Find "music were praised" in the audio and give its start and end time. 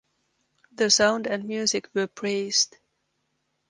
1.45-2.77